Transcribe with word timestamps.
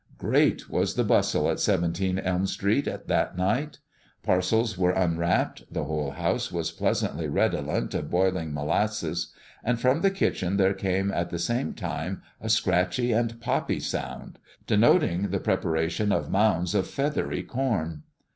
Great 0.17 0.67
was 0.67 0.95
the 0.95 1.03
bustle 1.03 1.47
at 1.47 1.59
17 1.59 2.17
Elm 2.17 2.47
Street 2.47 2.85
that 3.05 3.37
night. 3.37 3.77
Parcels 4.23 4.75
were 4.75 4.93
unwrapped; 4.93 5.71
the 5.71 5.83
whole 5.83 6.09
house 6.13 6.51
was 6.51 6.71
pleasantly 6.71 7.27
redolent 7.27 7.93
of 7.93 8.09
boiling 8.09 8.51
molasses; 8.51 9.31
and 9.63 9.79
from 9.79 10.01
the 10.01 10.09
kitchen 10.09 10.57
there 10.57 10.73
came 10.73 11.11
at 11.11 11.29
the 11.29 11.37
same 11.37 11.75
time 11.75 12.23
a 12.41 12.49
scratchy 12.49 13.11
and 13.11 13.39
poppy 13.41 13.79
sound, 13.79 14.39
denoting 14.65 15.29
the 15.29 15.39
preparation 15.39 16.11
of 16.11 16.31
mounds 16.31 16.73
of 16.73 16.87
feathery 16.87 17.43
corn. 17.43 18.01